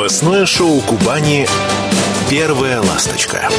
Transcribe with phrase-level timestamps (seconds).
[0.00, 1.46] Новостное шоу Кубани
[2.30, 3.50] «Первая ласточка».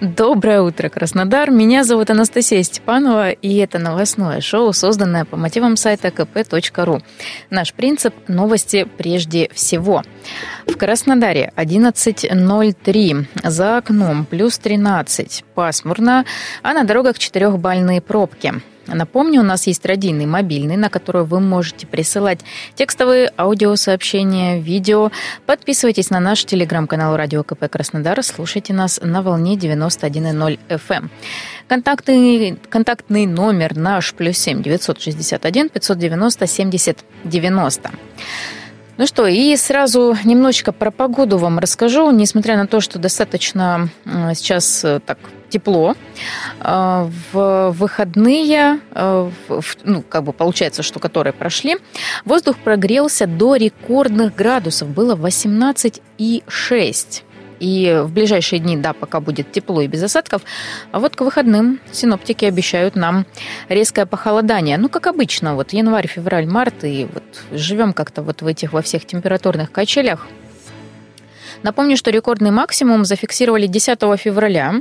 [0.00, 1.50] Доброе утро, Краснодар.
[1.50, 7.02] Меня зовут Анастасия Степанова, и это новостное шоу, созданное по мотивам сайта kp.ru.
[7.50, 10.02] Наш принцип– новости прежде всего.
[10.66, 16.24] В Краснодаре 11.03, за окном плюс 13, пасмурно,
[16.62, 18.54] а на дорогах четырехбальные пробки–
[18.88, 22.40] Напомню, у нас есть родийный мобильный, на который вы можете присылать
[22.74, 25.10] текстовые аудиосообщения, видео.
[25.46, 28.22] Подписывайтесь на наш телеграм-канал Радио КП Краснодар.
[28.22, 31.08] Слушайте нас на волне 91.0 FM.
[31.68, 37.90] Контактный, контактный номер наш плюс 7 961 590 70 90.
[38.98, 42.10] Ну что, и сразу немножечко про погоду вам расскажу.
[42.10, 45.94] Несмотря на то, что достаточно сейчас э, так тепло.
[46.60, 49.30] А, в выходные, а,
[49.84, 51.76] ну, как бы получается, что которые прошли,
[52.24, 54.88] воздух прогрелся до рекордных градусов.
[54.88, 57.22] Было 18,6.
[57.60, 60.42] И в ближайшие дни, да, пока будет тепло и без осадков.
[60.92, 63.26] А вот к выходным синоптики обещают нам
[63.68, 64.78] резкое похолодание.
[64.78, 68.82] Ну, как обычно, вот январь, февраль, март, и вот живем как-то вот в этих во
[68.82, 70.26] всех температурных качелях.
[71.62, 74.74] Напомню, что рекордный максимум зафиксировали 10 февраля.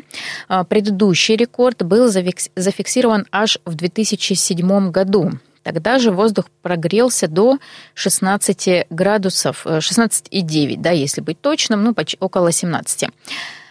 [0.48, 5.32] А, предыдущий рекорд был зафиксирован аж в 2007 году.
[5.68, 7.58] Тогда же воздух прогрелся до
[7.94, 13.10] 16 градусов, 16,9, э, да, если быть точным, ну, около 17.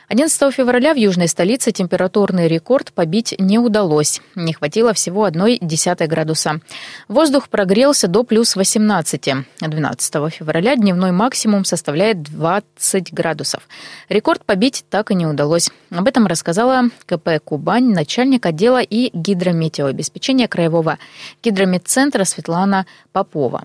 [0.09, 4.21] 11 февраля в южной столице температурный рекорд побить не удалось.
[4.37, 6.61] Не хватило всего одной десятой градуса.
[7.09, 9.29] Воздух прогрелся до плюс 18.
[9.61, 13.67] 12 февраля дневной максимум составляет 20 градусов.
[14.09, 15.71] Рекорд побить так и не удалось.
[15.91, 20.99] Об этом рассказала КП «Кубань» начальник отдела и гидрометеообеспечения Краевого
[21.43, 23.65] гидрометцентра Светлана Попова.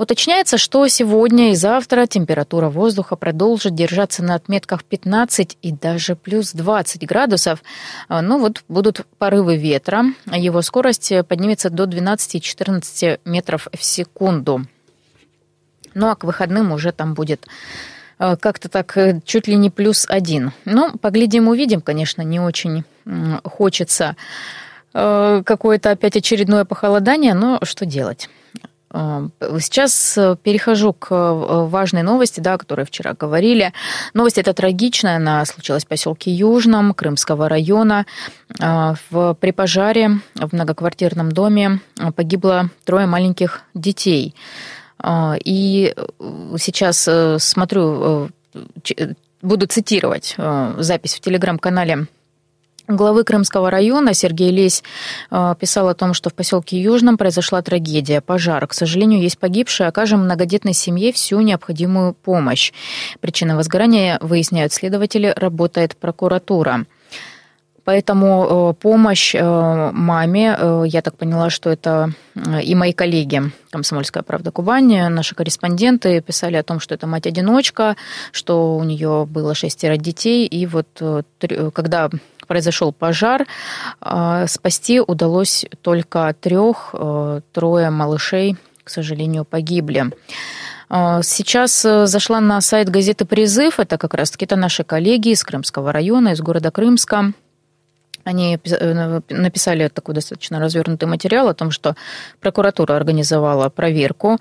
[0.00, 6.52] Уточняется, что сегодня и завтра температура воздуха продолжит держаться на отметках 15 и даже плюс
[6.54, 7.62] 20 градусов.
[8.08, 10.04] А, ну вот будут порывы ветра.
[10.32, 14.64] Его скорость поднимется до 12-14 метров в секунду.
[15.92, 17.46] Ну а к выходным уже там будет
[18.18, 20.52] а, как-то так э, чуть ли не плюс один.
[20.64, 22.84] Но поглядим, увидим, конечно, не очень
[23.44, 24.16] хочется
[24.94, 28.30] э, какое-то опять очередное похолодание, но что делать?
[28.92, 33.72] Сейчас э, перехожу к э, важной новости, да, о которой вчера говорили.
[34.14, 38.04] Новость эта трагичная, она случилась в поселке Южном Крымского района.
[38.60, 41.78] А, в, при пожаре в многоквартирном доме
[42.16, 44.34] погибло трое маленьких детей.
[44.98, 47.08] А, и э, сейчас
[47.38, 48.28] смотрю,
[49.40, 50.36] буду цитировать
[50.78, 52.08] запись в телеграм-канале
[52.96, 54.82] главы Крымского района Сергей Лесь
[55.30, 58.66] э, писал о том, что в поселке Южном произошла трагедия, пожар.
[58.66, 59.88] К сожалению, есть погибшие.
[59.88, 62.72] Окажем многодетной семье всю необходимую помощь.
[63.20, 66.84] Причина возгорания, выясняют следователи, работает прокуратура.
[67.84, 70.56] Поэтому э, помощь э, маме,
[70.86, 72.12] я так поняла, что это
[72.62, 77.96] и мои коллеги, Комсомольская правда Кубань, наши корреспонденты писали о том, что это мать-одиночка,
[78.32, 80.86] что у нее было шестеро детей, и вот
[81.72, 82.10] когда
[82.50, 83.46] произошел пожар,
[84.00, 90.10] а, спасти удалось только трех, а, трое малышей, к сожалению, погибли.
[90.88, 93.78] А, сейчас э, зашла на сайт газеты «Призыв».
[93.78, 97.32] Это как раз-таки это наши коллеги из Крымского района, из города Крымска.
[98.24, 101.94] Они э, написали такой достаточно развернутый материал о том, что
[102.40, 104.38] прокуратура организовала проверку.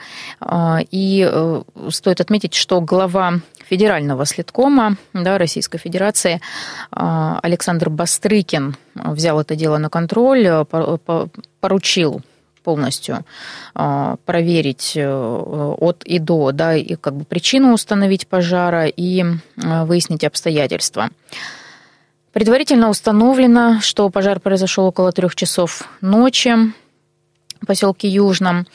[0.89, 6.41] И э, стоит отметить, что глава федерального следкома да, Российской Федерации
[6.91, 10.65] а, Александр Бастрыкин взял это дело на контроль, э,
[11.59, 12.21] поручил
[12.63, 13.25] полностью
[13.75, 19.85] а, проверить э, от и до, да, и как бы причину установить пожара и э,
[19.85, 21.09] выяснить обстоятельства.
[22.33, 26.55] Предварительно установлено, что пожар произошел около трех часов ночи
[27.65, 28.65] поселке Южном.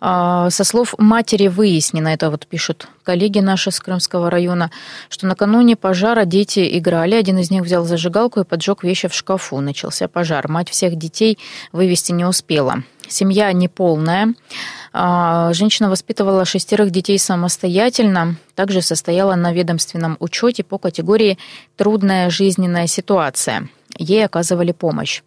[0.00, 4.70] А, со слов матери выяснено, это вот пишут коллеги наши с Крымского района,
[5.08, 9.60] что накануне пожара дети играли, один из них взял зажигалку и поджег вещи в шкафу.
[9.60, 10.48] Начался пожар.
[10.48, 11.38] Мать всех детей
[11.72, 12.82] вывести не успела.
[13.08, 14.34] Семья неполная.
[14.92, 21.38] А, женщина воспитывала шестерых детей самостоятельно, также состояла на ведомственном учете по категории
[21.76, 23.68] «трудная жизненная ситуация».
[23.98, 25.22] Ей оказывали помощь.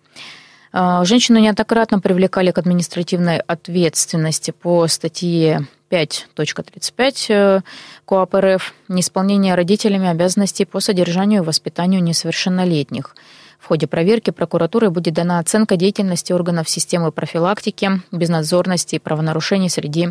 [0.76, 7.62] А, женщину неоднократно привлекали к административной ответственности по статье 5.35 э,
[8.06, 13.16] КоАП РФ «Неисполнение родителями обязанностей по содержанию и воспитанию несовершеннолетних».
[13.60, 20.10] В ходе проверки прокуратуры будет дана оценка деятельности органов системы профилактики, безнадзорности и правонарушений среди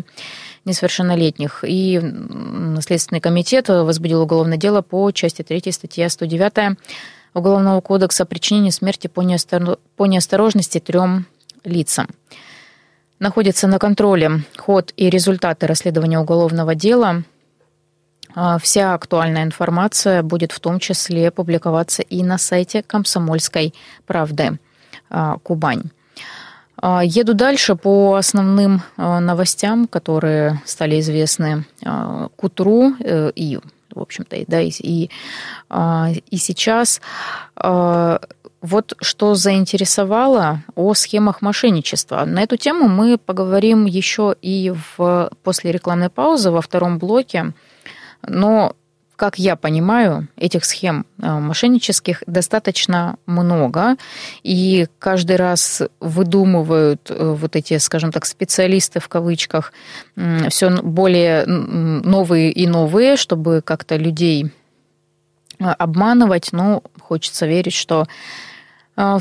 [0.65, 1.63] несовершеннолетних.
[1.67, 2.01] И
[2.81, 6.77] Следственный комитет возбудил уголовное дело по части 3 статья 109
[7.33, 9.21] Уголовного кодекса о причинении смерти по
[10.05, 11.25] неосторожности трем
[11.63, 12.07] лицам.
[13.19, 17.23] Находится на контроле ход и результаты расследования уголовного дела.
[18.35, 23.73] А, вся актуальная информация будет в том числе публиковаться и на сайте «Комсомольской
[24.05, 24.59] правды»
[25.09, 25.83] а, Кубань.
[26.77, 33.59] А, еду дальше по основным новостям, которые стали известны к утру э, и
[33.93, 35.09] в общем-то, да, и, и,
[35.69, 37.01] а, и сейчас
[37.55, 38.19] а,
[38.61, 42.23] вот что заинтересовало о схемах мошенничества.
[42.25, 47.51] На эту тему мы поговорим еще и в, после рекламной паузы во втором блоке.
[48.25, 48.75] Но
[49.23, 53.95] как я понимаю, этих схем э, мошеннических достаточно много,
[54.43, 59.71] и каждый раз выдумывают э, вот эти, скажем так, специалисты в кавычках
[60.49, 64.51] все более новые и новые, чтобы как-то людей
[65.57, 66.49] э, обманывать.
[66.51, 68.07] Но хочется верить, что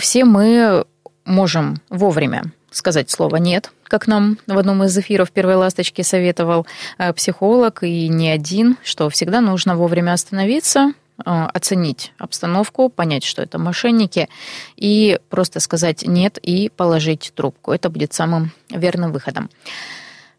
[0.00, 0.84] все мы
[1.24, 6.66] можем вовремя сказать слово «нет», как нам в одном из эфиров «Первой ласточки» советовал
[6.96, 13.42] э, психолог, и не один, что всегда нужно вовремя остановиться, э, оценить обстановку, понять, что
[13.42, 14.30] это мошенники,
[14.76, 17.72] и просто сказать «нет» и положить трубку.
[17.72, 19.50] Это будет самым верным выходом.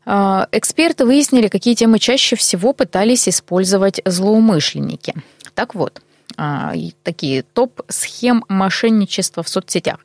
[0.08, 5.14] Э, эксперты выяснили, какие темы чаще всего пытались использовать злоумышленники.
[5.54, 6.02] Так вот,
[7.04, 10.00] такие топ-схем мошенничества в соцсетях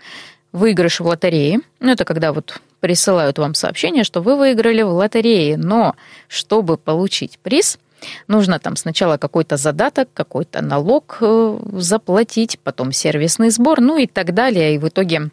[0.52, 1.60] выигрыш в лотерее.
[1.80, 5.56] Ну, это когда вот присылают вам сообщение, что вы выиграли в лотерее.
[5.56, 5.94] Но
[6.28, 7.78] чтобы получить приз,
[8.26, 14.34] нужно там сначала какой-то задаток, какой-то налог э, заплатить, потом сервисный сбор, ну и так
[14.34, 14.74] далее.
[14.74, 15.30] И в итоге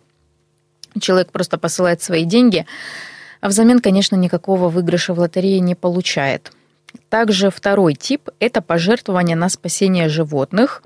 [1.00, 2.66] человек просто посылает свои деньги,
[3.42, 6.52] а взамен, конечно, никакого выигрыша в лотерее не получает.
[7.10, 10.82] Также второй тип– это пожертвование на спасение животных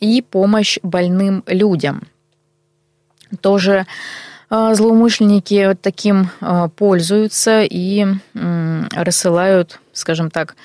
[0.00, 2.04] и помощь больным людям–
[3.40, 3.86] тоже
[4.50, 10.56] а, злоумышленники таким а, пользуются и рассылают, скажем так,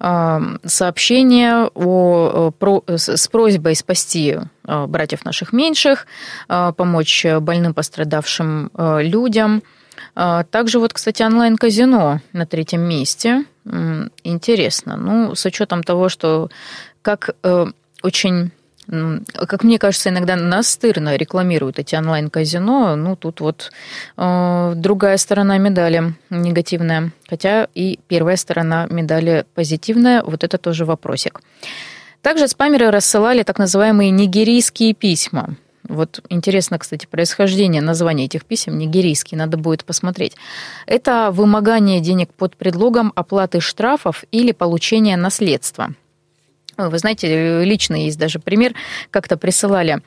[0.00, 2.52] а, сообщения о,
[2.86, 6.06] с просьбой спасти братьев наших меньших,
[6.46, 9.62] помочь больным пострадавшим людям.
[10.14, 13.44] Также вот, кстати, онлайн-казино на третьем месте.
[13.64, 14.96] Интересно.
[14.96, 16.50] Ну, с учетом того, что
[17.02, 17.66] как э,
[18.02, 18.50] очень
[18.88, 22.96] как мне кажется, иногда настырно рекламируют эти онлайн-казино.
[22.96, 23.70] Ну, тут вот
[24.16, 27.12] э, другая сторона медали негативная.
[27.28, 30.22] Хотя и первая сторона медали позитивная.
[30.22, 31.42] Вот это тоже вопросик.
[32.22, 35.56] Также спамеры рассылали так называемые нигерийские письма.
[35.86, 40.34] Вот интересно, кстати, происхождение названия этих писем нигерийский, надо будет посмотреть.
[40.86, 45.94] Это вымогание денег под предлогом оплаты штрафов или получения наследства–
[46.78, 48.74] вы знаете, лично есть даже пример,
[49.10, 50.00] как-то присылали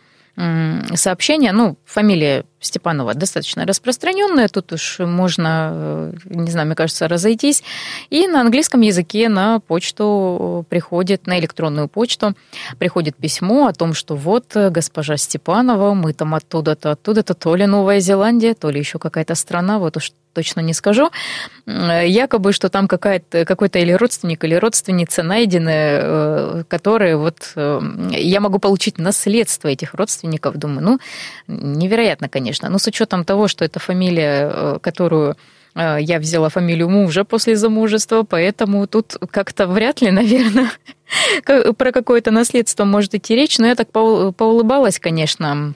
[0.95, 7.63] сообщение, ну, фамилия Степанова достаточно распространенная, тут уж можно, э, не знаю, мне кажется, разойтись.
[8.11, 12.35] И на английском языке на почту приходит, на электронную почту
[12.77, 17.65] приходит письмо о том, что вот э, госпожа Степанова, мы там оттуда-то, оттуда-то, то ли
[17.65, 21.09] Новая Зеландия, то ли еще какая-то страна, вот уж точно не скажу,
[21.65, 28.59] якобы, что там какая-то, какой-то или родственник, или родственница найдены, э, которые вот я могу
[28.59, 30.55] получить наследство этих родственников.
[30.55, 30.99] Думаю, ну,
[31.47, 32.69] невероятно, конечно конечно.
[32.69, 35.35] Но с учетом того, что это фамилия, э, которую
[35.75, 40.69] э, я взяла фамилию мужа после замужества, поэтому тут как-то вряд ли, наверное,
[41.77, 43.59] про какое-то наследство может идти речь.
[43.59, 45.73] Но я так поулыбалась, конечно,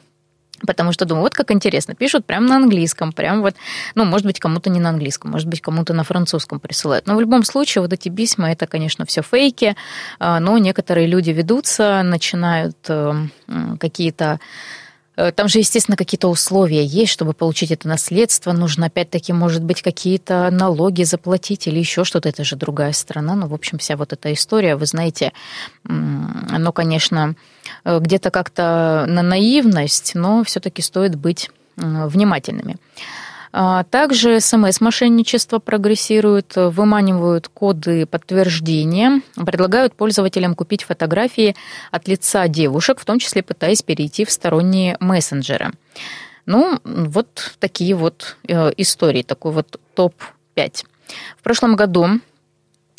[0.67, 3.55] Потому что думаю, вот как интересно, пишут прямо на английском, прям вот,
[3.95, 7.07] ну, может быть, кому-то не на английском, может быть, кому-то на французском присылают.
[7.07, 9.75] Но в любом случае, вот эти письма, это, конечно, все фейки,
[10.17, 13.13] а, но некоторые люди ведутся, начинают э,
[13.79, 14.39] какие-то Э,
[15.15, 18.51] там же, естественно, какие-то условия есть, чтобы получить это наследство.
[18.51, 22.29] Нужно, опять-таки, может быть, какие-то налоги заплатить или еще что-то.
[22.29, 23.35] Это же другая страна.
[23.35, 25.31] Ну, в общем, вся вот эта история, вы знаете,
[25.87, 27.35] оно, конечно,
[27.83, 32.77] э, где-то как-то на наивность, но все-таки стоит быть внимательными.
[33.57, 41.55] А, также СМС-мошенничество прогрессирует, выманивают коды подтверждения, предлагают пользователям купить фотографии
[41.89, 45.71] от лица девушек, в том числе пытаясь перейти в сторонние мессенджеры.
[46.45, 50.83] Ну, вот такие вот э, истории, такой вот топ-5.
[51.37, 52.19] В прошлом году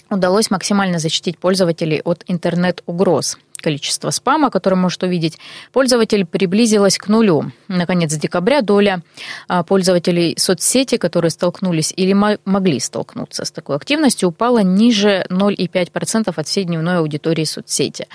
[0.09, 3.37] удалось максимально защитить пользователей от интернет-угроз.
[3.61, 5.39] Количество спама, который может увидеть
[5.73, 7.51] пользователь, приблизилось к нулю.
[7.69, 9.03] Наконец декабря доля
[9.49, 16.47] а, пользователей соцсети, которые столкнулись или могли столкнуться с такой активностью, упала ниже 0,5% от
[16.47, 18.07] всей дневной аудитории соцсети.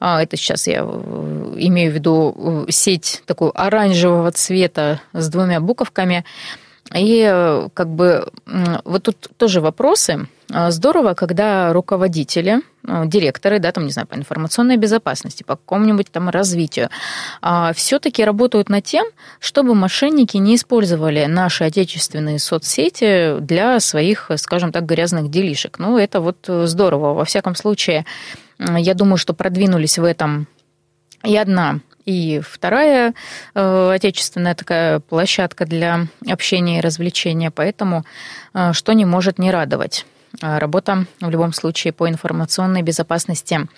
[0.00, 5.60] А, это сейчас я э, имею в виду э, сеть такого оранжевого цвета с двумя
[5.60, 6.24] буковками–
[6.94, 8.28] и э, как бы
[8.84, 10.28] вот тут тоже вопросы.
[10.52, 16.10] А, здорово, когда руководители, ну, директоры, да, там, не знаю, по информационной безопасности, по какому-нибудь
[16.12, 16.88] там развитию,
[17.42, 19.06] а, все-таки работают над тем,
[19.40, 25.78] чтобы мошенники не использовали наши отечественные соцсети для своих, скажем так, грязных делишек.
[25.78, 27.14] Ну, это вот здорово.
[27.14, 28.06] Во всяком случае,
[28.58, 30.46] я думаю, что продвинулись в этом
[31.24, 33.14] и одна и вторая
[33.54, 38.04] э, отечественная такая площадка для общения и развлечения, поэтому
[38.54, 40.06] э, что не может не радовать.
[40.40, 43.68] Э, работа в любом случае по информационной безопасности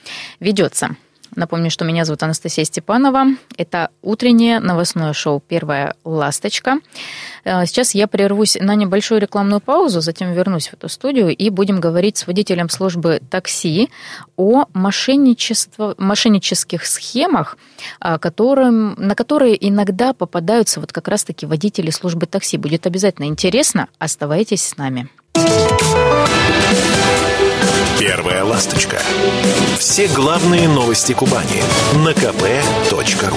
[0.41, 0.91] ведется.
[1.39, 3.27] Напомню, что меня зовут Анастасия Степанова.
[3.57, 6.81] Это утреннее новостное шоу «Первая ласточка».
[7.45, 11.79] Э, сейчас я прервусь на небольшую рекламную паузу, затем вернусь в эту студию и будем
[11.79, 13.89] говорить с водителем службы такси
[14.37, 17.57] о мошеннических схемах,
[18.01, 22.57] э, которым, на которые иногда попадаются вот как раз-таки водители службы такси.
[22.57, 23.87] Будет обязательно интересно.
[24.01, 25.09] Оставайтесь с нами.
[27.99, 28.99] Первая ласточка.
[29.77, 31.61] Все главные новости Кубани
[32.05, 33.35] на kp.ru.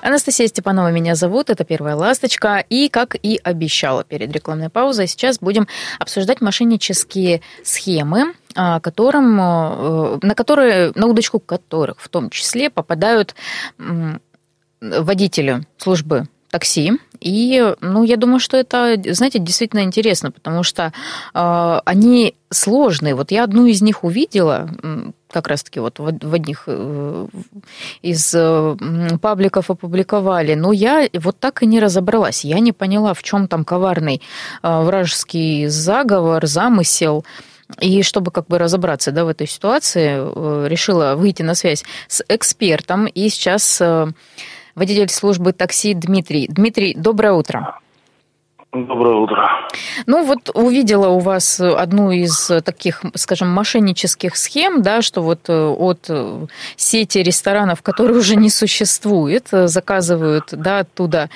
[0.00, 2.64] Анастасия Степанова меня зовут, это «Первая ласточка».
[2.70, 5.68] И, как и обещала перед рекламной паузой, сейчас будем
[5.98, 13.34] обсуждать мошеннические схемы, а, которым, э, на которые, на удочку которых в том числе попадают
[14.80, 16.92] водители службы такси.
[17.18, 20.92] И, ну, я думаю, что это, знаете, действительно интересно, потому что
[21.34, 23.14] э, они сложные.
[23.14, 24.68] Вот я одну из них увидела,
[25.32, 27.26] как раз-таки вот в, одних э,
[28.02, 28.76] из э,
[29.20, 32.44] пабликов опубликовали, но я вот так и не разобралась.
[32.44, 34.20] Я не поняла, в чем там коварный
[34.62, 37.24] э, вражеский заговор, замысел.
[37.80, 43.06] И чтобы как бы разобраться да, в этой ситуации, решила выйти на связь с экспертом.
[43.06, 43.80] И сейчас
[44.74, 46.46] водитель службы такси Дмитрий.
[46.48, 47.78] Дмитрий, доброе утро.
[48.72, 49.50] Доброе утро.
[50.06, 55.66] Ну вот увидела у вас одну из таких, скажем, мошеннических схем, да, что вот э,
[55.66, 56.08] от
[56.76, 61.28] сети ресторанов, которые уже не существует, заказывают, да, оттуда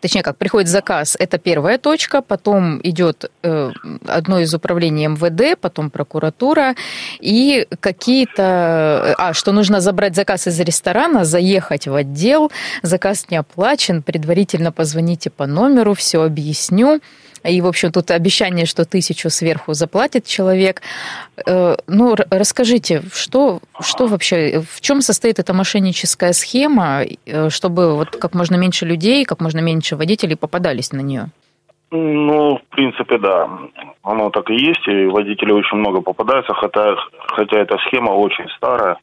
[0.00, 3.70] точнее как, приходит заказ, это первая точка, потом идет э,
[4.06, 6.74] одно из управлений МВД, потом прокуратура,
[7.20, 9.14] и какие-то...
[9.18, 12.50] А, что нужно забрать заказ из ресторана, заехать в отдел,
[12.82, 17.00] заказ не оплачен, предварительно позвоните по номеру, все объясню.
[17.44, 20.82] И, в общем, тут обещание, что тысячу сверху заплатит человек.
[21.46, 28.16] Э, ну, расскажите, что, что вообще, в чем состоит эта мошенническая схема, э, чтобы вот
[28.16, 31.26] как можно меньше людей, как можно меньше водителей попадались на нее?
[31.90, 33.48] Ну, в принципе, да.
[34.02, 36.96] Оно так и есть, и водителей очень много попадается, хотя,
[37.28, 38.98] хотя эта схема очень старая.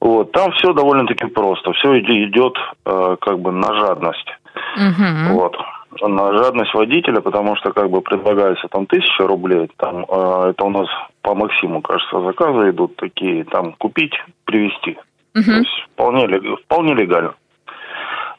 [0.00, 1.72] Вот, там все довольно-таки просто.
[1.72, 4.28] Все идет э, как бы на жадность.
[4.76, 5.34] Угу.
[5.34, 5.56] Вот
[6.00, 10.70] на жадность водителя, потому что как бы предлагается там тысяча рублей, там э, это у
[10.70, 10.88] нас
[11.22, 14.98] по Максиму, кажется, заказы идут такие, там купить, привезти.
[15.34, 15.44] Угу.
[15.44, 17.34] То есть вполне, вполне легально.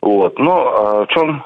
[0.01, 0.39] Вот.
[0.39, 1.43] Но а в чем,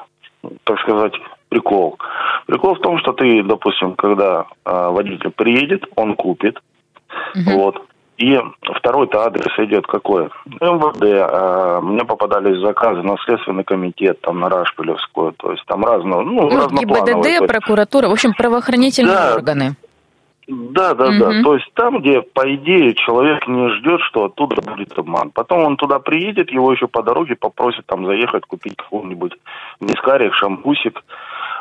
[0.64, 1.12] так сказать,
[1.48, 1.98] прикол?
[2.46, 6.58] Прикол в том, что ты, допустим, когда э, водитель приедет, он купит,
[7.34, 7.58] угу.
[7.58, 7.82] вот,
[8.16, 8.40] и
[8.78, 10.24] второй-то адрес идет какой?
[10.46, 11.28] МВД.
[11.30, 15.32] А, мне попадались заказы на Следственный комитет, там, на Рашпилевскую.
[15.32, 19.76] То есть там разного, ну, ну ГИБДД, прокуратура, в общем, правоохранительные да, органы.
[20.48, 21.18] Да, да, угу.
[21.18, 21.42] да.
[21.42, 25.30] То есть там, где, по идее, человек не ждет, что оттуда будет обман.
[25.30, 29.32] Потом он туда приедет, его еще по дороге попросят там заехать, купить какой-нибудь
[29.80, 31.04] вискарик, шампусик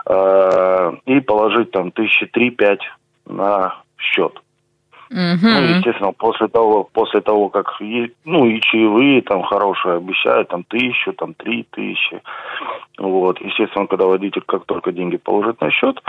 [0.05, 2.81] э, и положить там тысячи три-пять
[3.25, 4.39] на счет.
[5.09, 5.19] Угу.
[5.41, 7.67] Ну, естественно, после того, после того, как
[8.25, 12.21] ну и чаевые там хорошие обещают, там тысячу, там три тысячи.
[12.97, 16.01] Вот, естественно, когда водитель как только деньги положит на счет,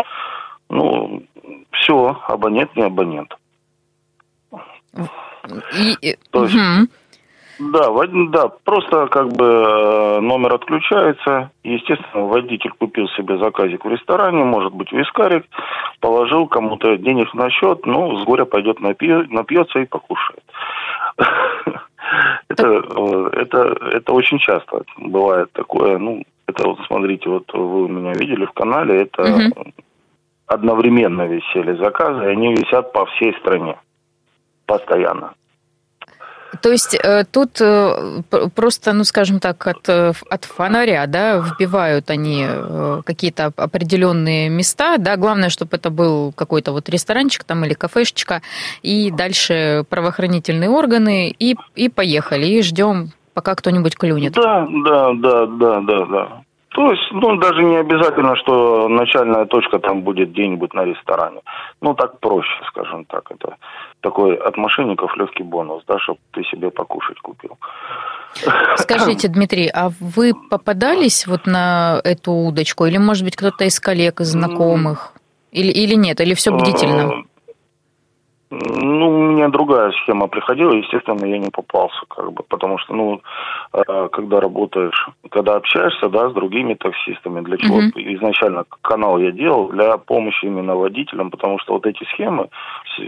[0.71, 1.23] ну,
[1.73, 3.37] все, абонент не абонент.
[6.01, 6.89] И, То есть, угу.
[7.59, 7.91] Да,
[8.31, 11.51] да, просто как бы э, номер отключается.
[11.65, 15.47] Естественно, водитель купил себе заказик в ресторане, может быть, вискарик,
[16.01, 20.45] положил кому-то денег на счет, ну, с горя пойдет напьется и покушает.
[22.49, 25.99] Это, э, это, это очень часто бывает такое.
[25.99, 29.51] Ну, это вот смотрите, вот вы меня видели в канале, это
[30.47, 33.77] одновременно висели заказы, и они висят по всей стране.
[34.67, 35.35] постоянно.
[36.63, 38.23] То есть э, тут э,
[38.55, 42.47] просто, ну, скажем так, от, э, от фонаря, да, вбивают они
[43.05, 48.43] какие-то определенные места, да, главное, чтобы это был какой-то вот ресторанчик там или кафешечка,
[48.83, 54.33] и дальше правоохранительные органы, и, и поехали, и ждем, пока кто-нибудь клюнет.
[54.33, 56.29] Да, да, да, да, да, да.
[56.77, 61.41] То есть, ну, даже не обязательно, что начальная точка там будет где-нибудь на ресторане.
[61.81, 63.31] Ну, так проще, скажем так.
[63.31, 63.57] Это
[64.03, 67.57] такой от мошенников легкий бонус, да, чтобы ты себе покушать купил.
[68.77, 72.85] Скажите, Дмитрий, а вы попадались вот на эту удочку?
[72.85, 75.15] Или, может быть, кто-то из коллег, из знакомых?
[75.53, 76.21] Или, или нет?
[76.21, 77.25] Или все бдительно?
[78.49, 83.21] Ну, у меня другая схема приходила, естественно, я не попался, как бы, потому что, ну,
[83.73, 88.15] э, когда работаешь, когда общаешься, да, с другими таксистами, для чего mm-hmm.
[88.17, 92.49] изначально канал я делал для помощи именно водителям, потому что вот эти схемы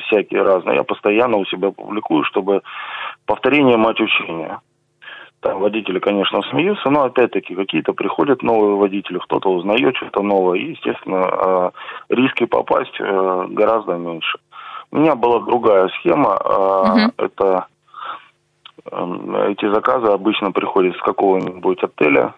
[0.08, 2.62] всякие разные, я постоянно у себя публикую, чтобы
[3.24, 4.60] повторение мать учения.
[5.40, 10.70] Там водители, конечно, смеются, но опять-таки какие-то приходят новые водители, кто-то узнает что-то новое, и,
[10.70, 11.70] естественно, э,
[12.08, 14.38] риски попасть э, гораздо меньше.
[14.90, 16.34] У меня была другая схема.
[16.34, 17.24] Угу.
[17.24, 17.66] Это
[18.90, 22.34] эм, эти заказы обычно приходят с какого-нибудь отеля.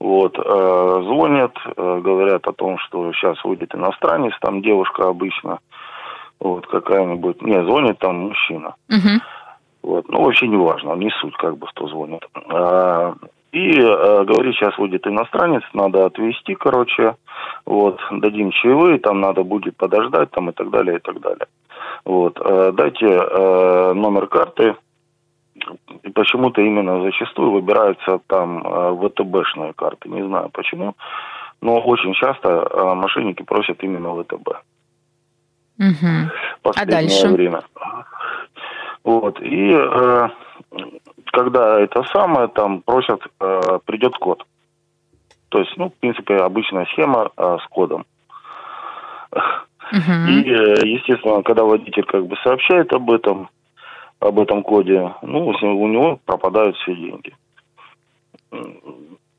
[0.00, 5.58] Вот, э, звонят, э, говорят о том, что сейчас выйдет иностранец, там девушка обычно,
[6.38, 8.76] вот какая-нибудь, не, звонит там мужчина.
[8.88, 9.20] Угу.
[9.82, 12.24] Вот, ну вообще не важно, не суть, как бы, кто звонит.
[13.50, 17.16] А, и э, говорит, сейчас выйдет иностранец, надо отвезти, короче,
[17.64, 21.46] вот, дадим чаевые, там надо будет подождать, там и так далее, и так далее.
[22.04, 24.76] Вот, э, дайте э, номер карты,
[26.02, 30.94] и почему-то именно зачастую выбираются там э, ВТБшные карты, не знаю почему,
[31.60, 34.48] но очень часто э, мошенники просят именно ВТБ.
[35.78, 36.30] Угу.
[36.62, 37.28] Последнее а дальше?
[37.28, 37.62] время.
[39.04, 40.28] Вот, и э,
[41.30, 44.44] когда это самое, там просят, э, придет код.
[45.48, 48.04] То есть, ну, в принципе, обычная схема э, с кодом.
[49.32, 50.28] Uh-huh.
[50.28, 53.48] И, э, естественно, когда водитель как бы сообщает об этом,
[54.20, 57.34] об этом коде, ну, у него пропадают все деньги.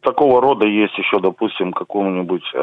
[0.02, 2.58] Такого рода есть еще, допустим, какому-нибудь э,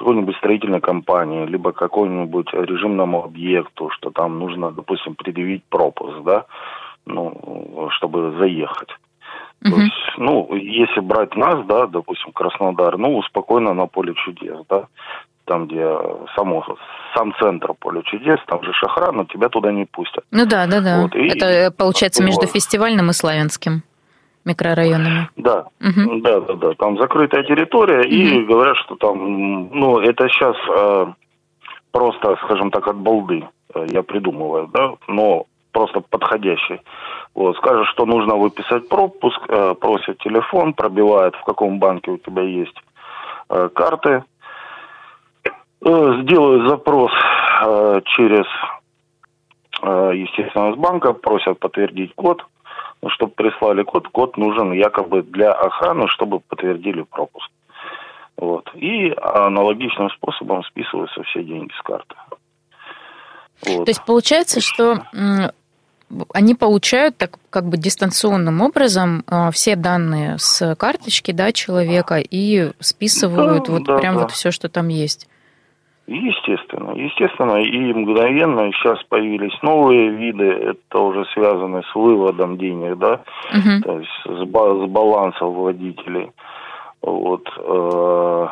[0.00, 6.46] какой-нибудь строительной компании, либо какой-нибудь режимному объекту, что там нужно, допустим, предъявить пропуск, да,
[7.04, 8.88] ну, чтобы заехать.
[9.62, 9.70] Uh-huh.
[9.70, 14.86] То есть, ну, если брать нас, да, допустим, Краснодар, ну, спокойно на поле чудес, да,
[15.44, 15.86] там, где
[16.34, 16.64] само,
[17.14, 20.24] сам центр поле чудес, там же Шахра, но тебя туда не пустят.
[20.30, 21.02] Ну да, да, да.
[21.02, 22.52] Вот, и, Это получается между вот.
[22.52, 23.82] фестивальным и славянским
[24.44, 25.28] микрорайонами.
[25.36, 26.20] Да, угу.
[26.20, 26.74] да, да, да.
[26.74, 28.08] Там закрытая территория, угу.
[28.08, 31.06] и говорят, что там, ну, это сейчас э,
[31.92, 36.80] просто, скажем так, от балды э, я придумываю, да, но просто подходящий.
[37.34, 42.42] Вот, скажешь, что нужно выписать пропуск, э, просят телефон, пробивают, в каком банке у тебя
[42.42, 42.76] есть
[43.48, 44.24] э, карты.
[45.82, 47.12] Э, сделают запрос
[47.62, 48.46] э, через,
[49.82, 52.44] э, естественно, с банка, просят подтвердить код,
[53.08, 54.08] чтобы прислали код.
[54.08, 57.50] Код нужен якобы для охраны, чтобы подтвердили пропуск.
[58.36, 58.70] Вот.
[58.74, 62.14] И аналогичным способом списываются все деньги с карты.
[63.66, 63.84] Вот.
[63.84, 65.02] То есть получается, что
[66.32, 72.72] они получают так как бы дистанционным образом э, все данные с карточки да, человека и
[72.80, 74.22] списывают да, вот да, прям да.
[74.22, 75.28] вот все, что там есть.
[76.12, 83.20] Естественно, естественно, и мгновенно сейчас появились новые виды, это уже связано с выводом денег, да,
[83.54, 83.82] угу.
[83.84, 86.32] то есть с, с балансов водителей.
[87.00, 88.48] Вот, э,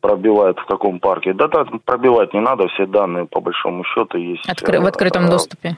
[0.00, 1.34] пробивают в каком парке.
[1.34, 4.44] Да, да, пробивать не надо, все данные по большому счету есть.
[4.48, 5.76] Откры- в открытом э, доступе.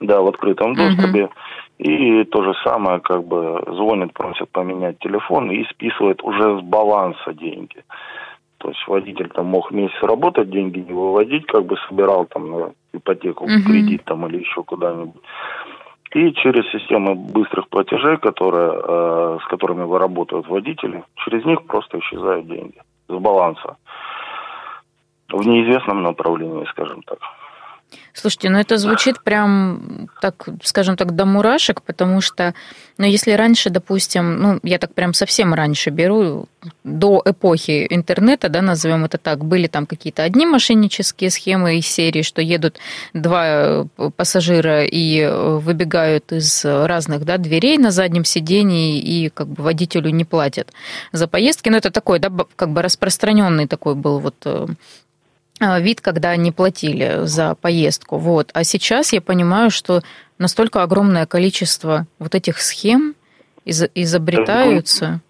[0.00, 1.26] Да, в открытом доступе.
[1.26, 1.32] Угу.
[1.78, 7.32] И то же самое, как бы звонят, просят поменять телефон и списывают уже с баланса
[7.34, 7.84] деньги.
[8.62, 12.72] То есть водитель там мог месяц работать, деньги не выводить, как бы собирал там на
[12.92, 13.62] ипотеку, угу.
[13.66, 15.20] кредит там или еще куда-нибудь.
[16.14, 21.98] И через систему быстрых платежей, которые, э, с которыми вы работают водители, через них просто
[21.98, 23.76] исчезают деньги с баланса.
[25.28, 27.18] В неизвестном направлении, скажем так.
[28.14, 32.54] Слушайте, ну это звучит прям, так, скажем так, до мурашек, потому что,
[32.98, 36.46] ну если раньше, допустим, ну я так прям совсем раньше беру,
[36.84, 42.22] до эпохи интернета, да, назовем это так, были там какие-то одни мошеннические схемы из серии,
[42.22, 42.78] что едут
[43.14, 43.84] два э,
[44.16, 50.10] пассажира и э, выбегают из разных, да, дверей на заднем сидении и как бы водителю
[50.10, 50.72] не платят
[51.12, 51.68] за поездки.
[51.68, 54.66] Ну это такой, да, как бы распространенный такой был вот э,
[55.80, 58.18] вид, когда они платили за поездку.
[58.18, 58.50] Вот.
[58.54, 60.00] А сейчас я понимаю, что
[60.38, 63.14] настолько огромное количество вот этих схем
[63.64, 65.20] из- изобретаются.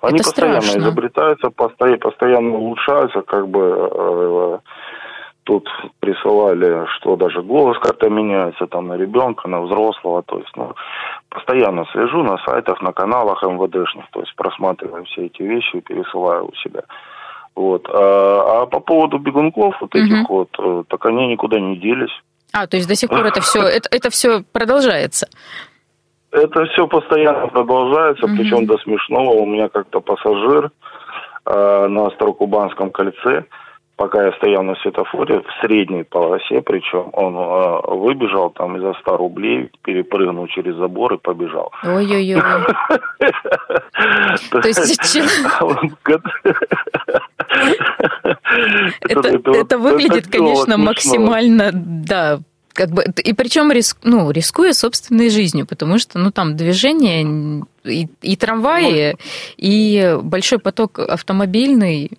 [0.00, 0.80] Они Это постоянно страшно.
[0.80, 4.58] изобретаются, постоянно, постоянно улучшаются, как бы э,
[5.42, 10.74] тут присылали, что даже голос как-то меняется там на ребенка, на взрослого, то есть, ну,
[11.30, 16.46] постоянно слежу на сайтах, на каналах МВДшных, то есть просматриваю все эти вещи и пересылаю
[16.46, 16.82] у себя.
[17.58, 17.88] Вот.
[17.92, 20.26] А, а по поводу бегунков вот этих Мгм.
[20.28, 22.12] вот, э, так они никуда не делись.
[22.52, 25.26] А, то есть до сих пор это все, это, это все продолжается.
[26.30, 28.36] Это все постоянно продолжается, Мгм.
[28.36, 29.30] причем до смешного.
[29.30, 30.70] У меня как-то пассажир
[31.46, 33.44] э, на Старокубанском кольце,
[33.96, 39.16] пока я стоял на светофоре, в средней полосе, причем он э, выбежал там из-за 100
[39.16, 41.72] рублей, перепрыгнул через забор и побежал.
[41.82, 42.40] Ой-ой-ой.
[44.52, 45.16] То есть
[47.48, 52.40] че- это, это выглядит, конечно, максимально, да,
[52.72, 58.08] как бы, и причем риск, ну, рискуя собственной жизнью, потому что, ну, там движение и,
[58.22, 59.16] и трамваи,
[59.56, 62.12] и большой поток автомобильный.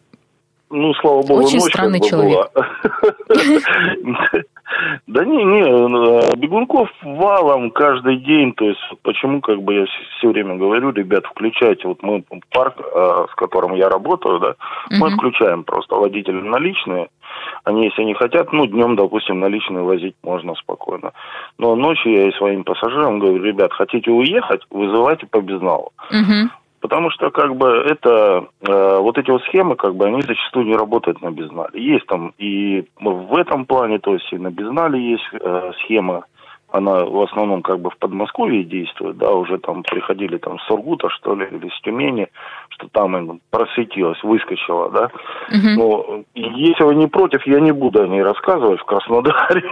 [0.70, 2.52] Ну, слава богу, Очень ночь странный как бы человек.
[2.54, 4.44] была.
[5.08, 9.86] Да не, не, э, бегунков валом каждый день, то есть почему, как бы я
[10.18, 14.56] все время говорю, ребят, включайте, вот мы парк, э, с которым я работаю, да,
[14.92, 15.16] мы Мгм.
[15.16, 17.10] отключаем просто водителям наличные,
[17.64, 21.14] они, если не хотят, ну, днем, допустим, наличные возить можно спокойно.
[21.58, 25.92] Но ночью я и своим пассажирам говорю, ребят, хотите уехать, вызывайте по безналу.
[26.12, 26.52] Мгм.
[26.80, 30.76] Потому что как бы это э, вот эти вот схемы, как бы они зачастую не
[30.76, 31.72] работают на безнале.
[31.74, 36.26] Есть там и в этом плане, то есть и на безнале есть э, схема,
[36.72, 41.10] она в основном как бы в Подмосковье действует, да, уже там приходили там с Сургута,
[41.10, 42.28] что ли, или с Тюмени,
[42.70, 45.10] что там им просветилось, выскочило, да.
[45.50, 45.76] Мгм.
[45.76, 49.64] Но если вы не против, я не буду о ней рассказывать в Краснодаре.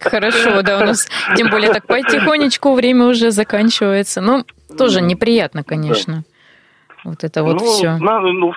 [0.00, 4.20] Хорошо, да, у нас тем более так потихонечку время уже заканчивается.
[4.20, 4.44] Ну,
[4.76, 6.24] тоже неприятно, конечно.
[7.06, 7.96] Вот это вот ну, все.
[7.98, 8.52] надо, ну,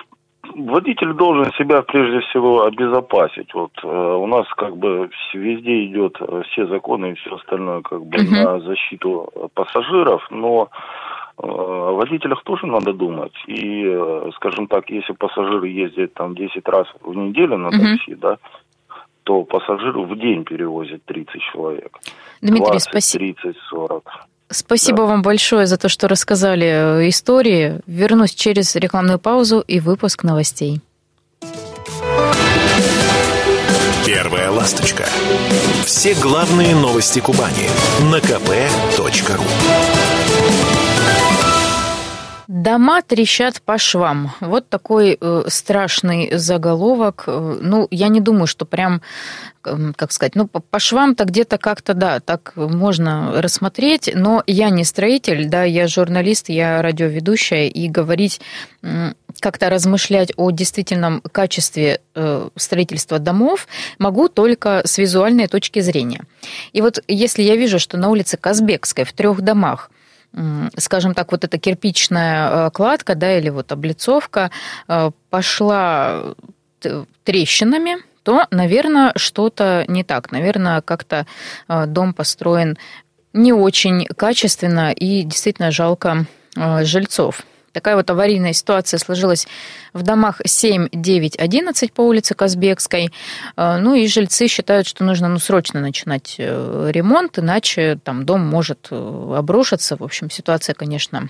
[0.56, 3.54] водитель должен себя прежде всего обезопасить.
[3.54, 8.04] Вот э, у нас как бы везде идет э, все законы и все остальное как
[8.04, 8.32] бы Мгм.
[8.32, 10.68] на защиту э, пассажиров, но
[11.38, 13.34] э, о водителях тоже надо думать.
[13.46, 18.38] И, скажем так, если пассажир ездит там 10 раз в неделю на такси, да,
[19.22, 21.98] то пассажиры в день перевозят 30 человек.
[22.42, 23.34] Дмитрий, 20, спасибо.
[23.42, 24.02] 30, 40.
[24.50, 27.80] Спасибо вам большое за то, что рассказали э, истории.
[27.86, 30.80] Вернусь через рекламную паузу и выпуск новостей.
[34.04, 35.04] Первая ласточка.
[35.84, 37.70] Все главные новости Кубани
[38.10, 39.44] на kp.ru.
[42.50, 44.32] Дома трещат по швам.
[44.40, 47.22] Вот такой э, страшный заголовок.
[47.28, 49.02] Э, Ну, я не думаю, что прям,
[49.64, 54.82] эм, как сказать, ну, по, швам-то где-то как-то, да, так можно рассмотреть, но я не
[54.82, 58.40] строитель, да, я журналист, я радиоведущая, и говорить,
[59.38, 66.24] как-то размышлять о действительном качестве э, строительства домов могу только с визуальной точки зрения.
[66.72, 69.90] И вот если я вижу, что на улице Казбекской в трех домах
[70.76, 74.50] скажем так, вот эта кирпичная э, кладка, да, или вот облицовка
[74.88, 76.34] э, пошла
[76.78, 80.30] т- трещинами, то, наверное, что-то не так.
[80.30, 81.26] Наверное, как-то
[81.68, 82.78] э, дом построен
[83.32, 87.42] не очень качественно и действительно жалко э, жильцов.
[87.72, 89.46] Такая вот аварийная ситуация сложилась
[89.92, 93.12] в домах 7, 9, 11 по улице Казбекской.
[93.56, 98.40] Э, Ну и жильцы считают, что нужно ну, срочно начинать э, ремонт, иначе там дом
[98.40, 99.96] может э, обрушиться.
[99.96, 101.28] В общем, ситуация, конечно,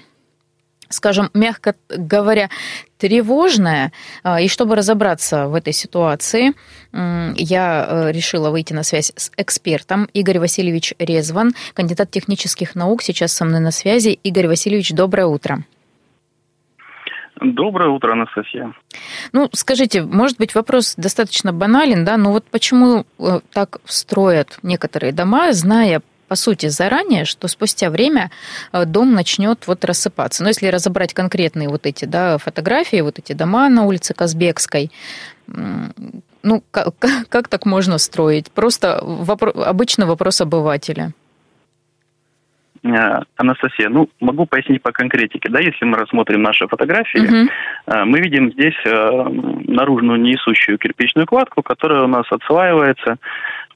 [0.89, 2.49] скажем, мягко говоря,
[2.99, 3.93] тревожная.
[4.41, 6.53] И чтобы разобраться в этой ситуации,
[6.93, 10.09] я решила выйти на связь с экспертом.
[10.15, 14.19] Игорь Васильевич Резван, кандидат технических наук, сейчас со мной на связи.
[14.25, 15.65] Игорь Васильевич, доброе утро.
[17.41, 18.75] Доброе утро, Анастасия.
[19.33, 25.13] Ну, скажите, может быть, вопрос достаточно банален, да, но вот почему э, так строят некоторые
[25.13, 28.31] дома, зная по сути, заранее, что спустя время
[28.73, 30.45] э, дом начнет вот рассыпаться.
[30.45, 34.93] Но если разобрать конкретные вот эти да, фотографии, вот эти дома на улице Казбекской,
[35.49, 36.95] ну, как,
[37.29, 38.51] как так можно строить?
[38.53, 41.13] Просто вопро- обычный вопрос обывателя.
[42.83, 45.51] Э, Анастасия, ну, могу пояснить по конкретике.
[45.51, 47.21] Да, если мы рассмотрим наши фотографии,
[47.87, 49.25] э, мы видим здесь э,
[49.67, 53.17] наружную несущую кирпичную кладку, которая у нас отслаивается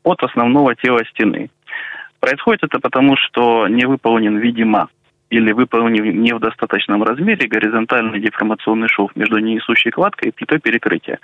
[0.04, 1.50] от основного тела стены.
[2.20, 4.88] Происходит это потому, что не выполнен, видимо,
[5.28, 11.18] или выполнен не в достаточном размере горизонтальный деформационный шов между несущей кладкой и плитой перекрытия.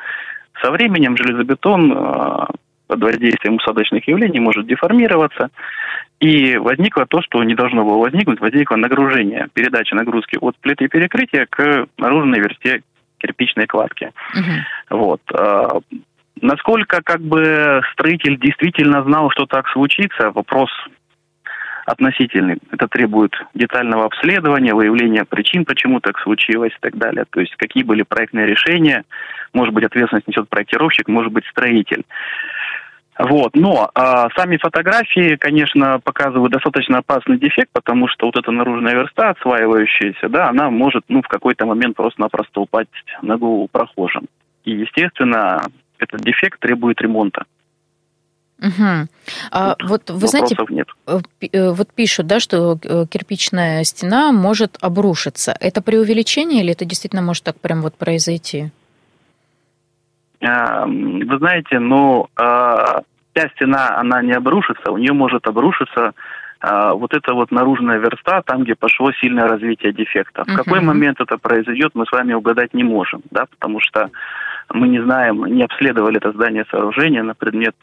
[0.63, 1.91] Со временем железобетон
[2.91, 5.51] под воздействием усадочных явлений может деформироваться,
[6.21, 11.47] и возникло то, что не должно было возникнуть, возникло нагружение, передача нагрузки от плиты перекрытия
[11.49, 12.83] к наружной версте
[13.19, 14.13] кирпичной кладки.
[14.35, 14.99] Угу.
[14.99, 15.23] Вот.
[16.43, 20.71] Насколько как бы строитель действительно знал, что так случится, вопрос
[21.87, 22.59] относительный.
[22.71, 27.25] Это требует детального обследования, выявления причин, почему так случилось и так далее.
[27.31, 29.05] То есть какие были проектные решения,
[29.53, 32.05] может быть, ответственность несет проектировщик, может быть, строитель.
[33.29, 33.55] Вот.
[33.55, 39.31] Но а, сами фотографии, конечно, показывают достаточно опасный дефект, потому что вот эта наружная верста,
[39.31, 42.89] отслаивающаяся, да, она может ну, в какой-то момент просто-напросто упасть
[43.21, 44.27] на голову прохожим.
[44.65, 45.67] И, естественно,
[45.99, 47.45] этот дефект требует ремонта.
[48.61, 49.09] Угу.
[49.53, 50.89] А, вот вы знаете, нет.
[51.07, 55.55] Э, э, вот пишут, да, что э, кирпичная стена может обрушиться.
[55.61, 58.71] Это преувеличение или это действительно может так прям вот произойти?
[60.41, 62.27] Вы знаете, ну,
[63.35, 66.13] а, вся стена, она не обрушится, у нее может обрушиться
[66.61, 70.45] а, вот эта вот наружная верста, там, где пошло сильное развитие дефекта.
[70.45, 70.57] В uh-huh.
[70.57, 74.11] какой момент это произойдет, мы с вами угадать не можем, да, потому что
[74.73, 77.75] мы не знаем, не обследовали это здание сооружения на предмет,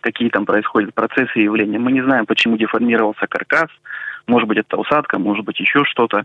[0.00, 1.78] какие там происходят процессы и явления.
[1.78, 3.68] Мы не знаем, почему деформировался каркас,
[4.26, 6.24] может быть, это усадка, может быть, еще что-то.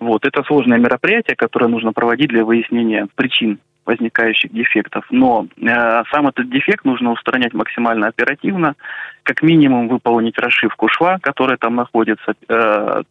[0.00, 5.04] Вот, это сложное мероприятие, которое нужно проводить для выяснения причин возникающих дефектов.
[5.10, 8.76] Но э, сам этот дефект нужно устранять максимально оперативно,
[9.24, 13.02] как минимум выполнить расшивку шва, которая там находится, э,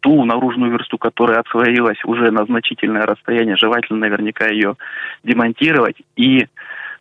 [0.00, 4.74] ту наружную версту, которая отслоилась уже на значительное расстояние, желательно наверняка ее
[5.22, 6.48] демонтировать и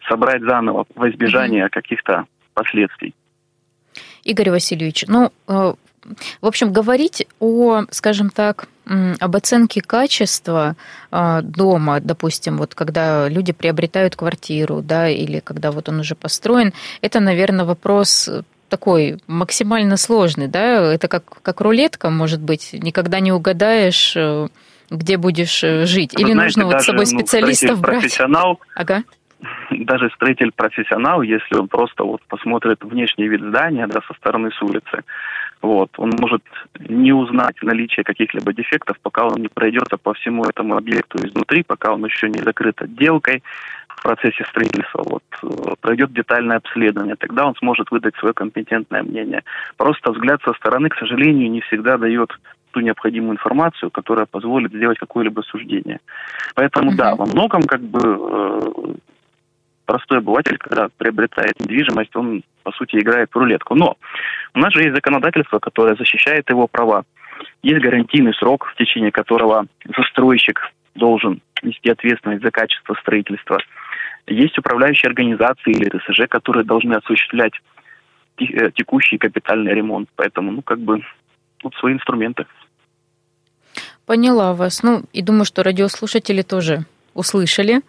[0.07, 3.13] собрать заново во избежание каких-то последствий.
[4.23, 5.73] Игорь Васильевич, ну, э,
[6.41, 8.67] в общем, говорить о, скажем так,
[9.19, 10.75] об оценке качества
[11.11, 16.71] э, дома, допустим, вот когда люди приобретают квартиру, да, или когда вот он уже построен,
[17.01, 18.29] это, наверное, вопрос
[18.69, 24.49] такой максимально сложный, да, это как, как рулетка, может быть, никогда не угадаешь, э,
[24.91, 26.13] где будешь жить.
[26.13, 28.01] Вы Или знаете, нужно вот с собой ну, специалистов ну, брать?
[28.01, 29.03] Профессионал, ага
[29.85, 35.03] даже строитель-профессионал, если он просто вот посмотрит внешний вид здания, да, со стороны с улицы,
[35.61, 36.43] вот, он может
[36.79, 41.93] не узнать наличие каких-либо дефектов, пока он не пройдется по всему этому объекту изнутри, пока
[41.93, 43.41] он еще не закрыт отделкой
[43.87, 45.23] в процессе строительства, вот,
[45.81, 49.43] пройдет детальное обследование, тогда он сможет выдать свое компетентное мнение.
[49.77, 52.29] Просто взгляд со стороны, к сожалению, не всегда дает
[52.75, 55.99] ту необходимую информацию, которая позволит сделать какое-либо суждение.
[56.55, 56.97] Поэтому, mm-hmm.
[56.97, 58.93] да, во многом как бы э,
[59.85, 63.75] простой обыватель, когда приобретает недвижимость, он, по сути, играет в рулетку.
[63.75, 63.97] Но
[64.53, 67.03] у нас же есть законодательство, которое защищает его права.
[67.63, 69.65] Есть гарантийный срок, в течение которого
[69.97, 73.59] застройщик должен нести ответственность за качество строительства.
[74.27, 77.53] Есть управляющие организации или ТСЖ, которые должны осуществлять
[78.37, 80.09] э, текущий капитальный ремонт.
[80.15, 81.01] Поэтому, ну, как бы,
[81.57, 82.45] тут свои инструменты.
[84.05, 84.83] Поняла вас.
[84.83, 87.81] Ну, и думаю, что радиослушатели тоже услышали.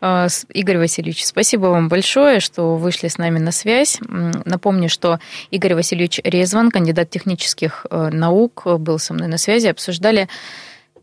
[0.00, 3.98] А, Игорь Васильевич, спасибо вам большое, что вышли с нами на связь.
[4.00, 5.18] Напомню, что
[5.50, 9.66] Игорь Васильевич Резван, кандидат технических э, наук, был со мной на связи.
[9.66, 10.28] Обсуждали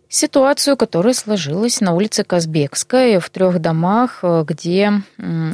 [0.07, 4.93] ситуацию, которая сложилась на улице Казбекской в трех домах, э, где,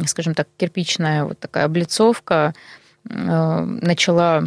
[0.06, 2.54] скажем так, кирпичная вот такая облицовка
[3.10, 4.46] э, начала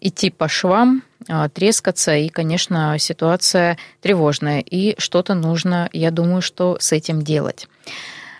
[0.00, 6.78] идти по швам, а, трескаться, и, конечно, ситуация тревожная, и что-то нужно, я думаю, что
[6.80, 7.68] с этим делать.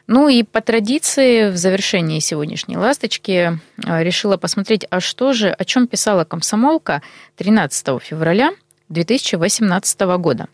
[0.06, 5.64] Ну и по традиции в завершении сегодняшней «Ласточки» а, решила посмотреть, а что же, о
[5.64, 7.02] чем писала комсомолка
[7.36, 8.50] 13 февраля
[8.88, 10.48] 2018 года.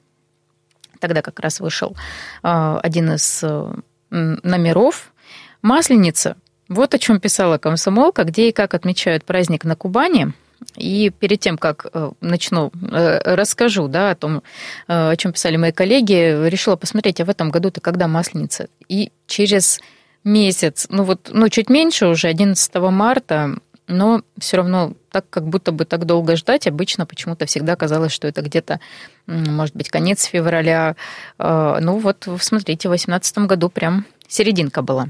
[0.99, 1.97] Тогда как раз вышел
[2.43, 3.73] а, один из э,
[4.11, 5.13] номеров
[5.63, 6.37] «Масленица».
[6.69, 10.33] Вот о чем писала комсомолка, где и как отмечают праздник на Кубани–
[10.77, 14.43] и перед тем, как э, начну, э, расскажу да, о том,
[14.89, 18.69] э, о чем писали мои коллеги, решила посмотреть, а в этом году-то когда Масленица?
[18.89, 19.81] И через
[20.25, 25.71] месяц, ну вот, ну чуть меньше уже, 11 марта, но все равно так, как будто
[25.71, 28.81] бы так долго ждать, обычно почему-то всегда казалось, что это где-то,
[29.27, 30.97] может быть, конец февраля.
[31.39, 35.07] Ну вот, смотрите, в 2018 году прям серединка была.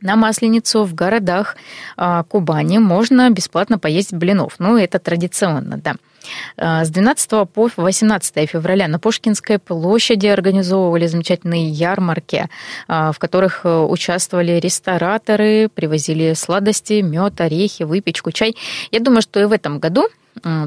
[0.00, 1.56] На Масленицу в городах
[1.96, 4.54] а, Кубани можно бесплатно поесть блинов.
[4.60, 5.96] Ну, это традиционно, да.
[6.56, 12.48] А, с 12 по 18 февраля на Пушкинской площади организовывали замечательные ярмарки,
[12.86, 18.56] а, в которых э, участвовали рестораторы, привозили сладости, мед, орехи, выпечку, чай.
[18.92, 20.08] Я думаю, что и в этом году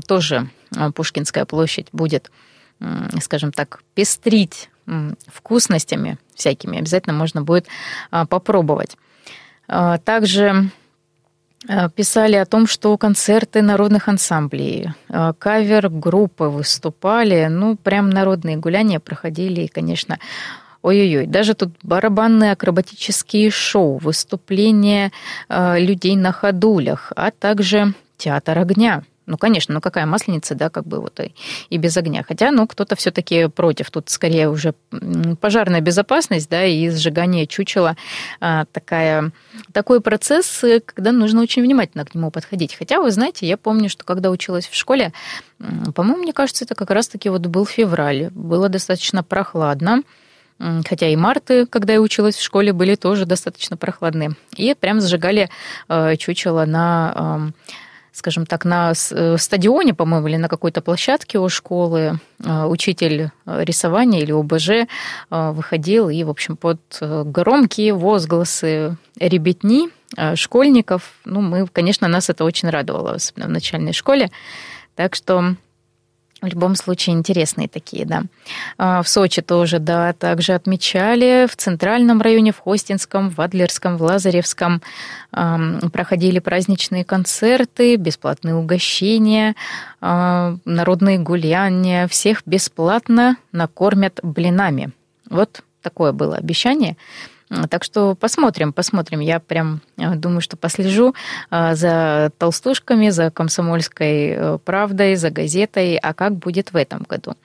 [0.06, 0.50] тоже
[0.96, 2.30] Пушкинская площадь будет,
[3.22, 4.70] скажем так, пестрить
[5.28, 6.80] вкусностями всякими.
[6.80, 7.68] Обязательно можно будет
[8.10, 8.98] попробовать.
[10.04, 10.70] Также
[11.96, 19.68] писали о том, что концерты народных ансамблей, кавер-группы выступали, ну, прям народные гуляния проходили, и,
[19.68, 20.20] конечно,
[20.84, 25.12] Ой-ой-ой, даже тут барабанные акробатические шоу, выступления
[25.48, 29.04] людей на ходулях, а также театр огня.
[29.28, 31.34] Ну, конечно, ну какая масленица, да, как бы вот и,
[31.70, 32.24] и без огня.
[32.28, 33.92] Хотя, ну, кто-то все-таки против.
[33.92, 34.74] Тут скорее уже
[35.40, 37.96] пожарная безопасность, да, и сжигание чучела
[38.40, 39.32] а, такая,
[39.74, 42.76] такой процесс, когда нужно очень внимательно к нему подходить.
[42.76, 45.14] Хотя, вы знаете, я помню, что когда училась в школе,
[45.96, 48.30] по-моему, мне кажется, это как раз-таки вот был февраль.
[48.32, 50.02] Было достаточно прохладно.
[50.88, 54.32] Хотя и марты, когда я училась в школе, были тоже достаточно прохладные.
[54.56, 55.50] И прям сжигали
[55.90, 57.52] э, чучело на
[58.12, 64.22] скажем так, на э, стадионе, по-моему, или на какой-то площадке у школы э, учитель рисования
[64.22, 64.88] или ОБЖ
[65.30, 69.90] выходил и, в общем, под громкие возгласы ребятни,
[70.36, 74.30] школьников, ну, мы, конечно, нас это очень радовало, особенно в начальной школе.
[74.96, 75.56] Так что
[76.42, 78.24] в любом случае интересные такие, да.
[78.78, 81.48] А, в Сочи тоже, да, также отмечали.
[81.48, 84.82] В центральном районе, в Хостинском, в Адлерском, в Лазаревском
[85.32, 89.56] проходили праздничные концерты, бесплатные угощения,
[90.02, 92.08] а, народные гуляния.
[92.08, 94.92] Всех бесплатно накормят блинами.
[95.30, 96.98] Вот такое было обещание.
[97.70, 99.20] Так что посмотрим, посмотрим.
[99.20, 101.14] Я прям э, думаю, что послежу
[101.50, 107.36] э, за толстушками, за комсомольской э, правдой, за газетой, а как будет в этом году.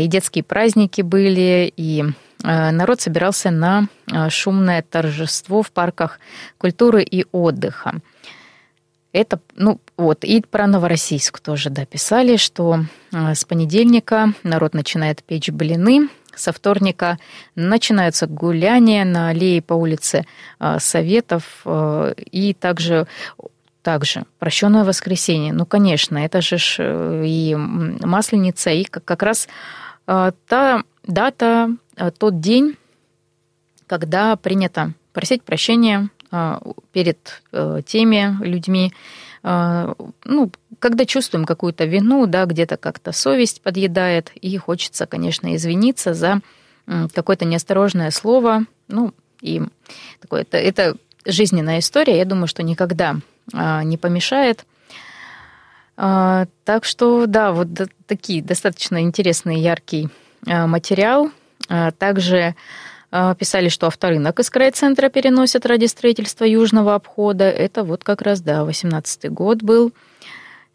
[0.00, 2.02] И детские праздники были, и
[2.42, 3.88] народ собирался на
[4.30, 6.18] шумное торжество в парках
[6.56, 8.00] культуры и отдыха.
[9.12, 15.50] Это, ну, вот, и про Новороссийск тоже, да, писали, что с понедельника народ начинает печь
[15.50, 17.18] блины, со вторника
[17.56, 20.26] начинаются гуляния на аллее по улице
[20.58, 23.08] а, Советов а, и также
[23.82, 25.52] также прощенное воскресенье.
[25.52, 29.46] Ну, конечно, это же э, и Масленица, и как раз
[30.08, 31.70] а, та дата,
[32.18, 32.76] тот день,
[33.86, 36.10] когда принято просить прощения
[36.90, 38.92] перед э, теми людьми,
[39.44, 46.40] ну, когда чувствуем какую-то вину, да, где-то как-то совесть подъедает, и хочется, конечно, извиниться за
[46.86, 49.62] какое-то неосторожное слово, ну, и
[50.20, 53.16] такое, это, это жизненная история, я думаю, что никогда
[53.52, 54.64] а, не помешает.
[55.96, 57.68] А, так что, да, вот
[58.06, 60.08] такие достаточно интересный, яркий
[60.46, 61.30] а, материал.
[61.98, 62.54] Также
[63.38, 67.44] писали, что авторынок из крайцентра переносят ради строительства южного обхода.
[67.44, 69.92] Это вот как раз, да, 18 год был.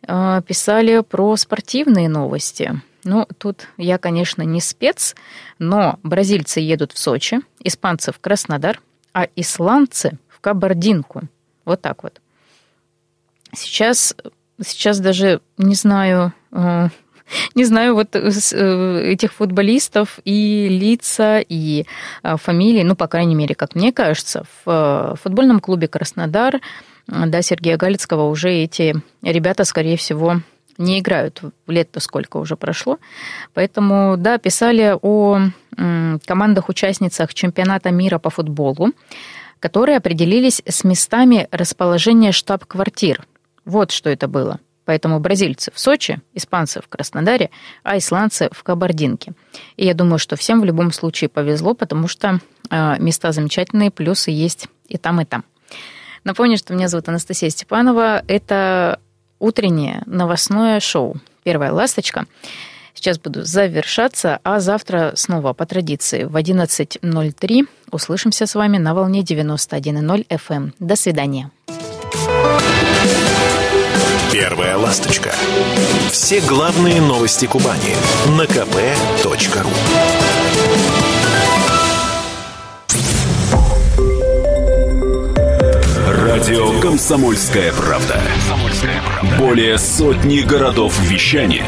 [0.08, 2.82] А, писали про спортивные новости.
[3.04, 5.16] Ну, тут я, конечно, не спец,
[5.60, 8.80] но бразильцы едут в Сочи, испанцы в Краснодар,
[9.14, 11.24] а исландцы в Кабардинку.
[11.66, 12.22] Вот так вот.
[13.54, 14.16] Сейчас,
[14.64, 16.90] сейчас даже не знаю, э,
[17.56, 21.86] не знаю вот э, этих футболистов и лица, и
[22.24, 26.62] э, фамилии, ну, по крайней мере, как мне кажется, в футбольном клубе «Краснодар»
[27.08, 30.42] да, Сергея Галицкого уже эти ребята, скорее всего,
[30.78, 31.42] не играют.
[31.68, 32.98] Лет-то сколько уже прошло.
[33.54, 35.40] Поэтому, да, писали о
[35.76, 38.92] командах-участницах чемпионата мира по футболу,
[39.60, 43.26] которые определились с местами расположения штаб-квартир.
[43.64, 44.60] Вот что это было.
[44.86, 47.52] Поэтому бразильцы в Сочи, испанцы в Краснодаре,
[47.84, 49.34] а исландцы в Кабардинке.
[49.78, 54.32] И я думаю, что всем в любом случае повезло, потому что а, места замечательные, плюсы
[54.32, 55.46] есть и там, и там.
[56.24, 58.24] Напомню, что меня зовут Анастасия Степанова.
[58.28, 59.00] Это
[59.40, 62.26] утреннее новостное шоу «Первая ласточка».
[62.94, 69.22] Сейчас буду завершаться, а завтра снова по традиции в 11.03 услышимся с вами на волне
[69.22, 70.40] 91.0 FM.
[70.50, 70.74] Эм.
[70.80, 71.50] До свидания.
[74.32, 75.34] Первая ласточка.
[76.12, 77.96] Все главные новости Кубани
[78.38, 79.68] на kp.ru.
[86.22, 88.22] Радио «Комсомольская правда».
[89.40, 91.66] Более сотни городов вещания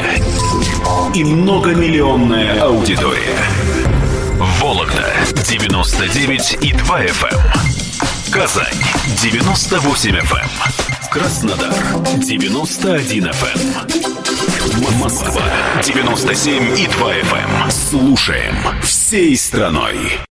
[1.12, 3.36] и многомиллионная аудитория.
[4.60, 7.34] Вологда 99 и 2 FM.
[7.34, 8.32] Эм.
[8.32, 8.78] Казань
[9.20, 10.36] 98 FM.
[10.36, 11.10] Эм.
[11.10, 11.74] Краснодар
[12.16, 13.58] 91 FM.
[13.58, 15.00] Эм.
[15.00, 15.42] Москва
[15.82, 17.70] 97 и 2 FM.
[17.70, 20.18] Слушаем всей страной.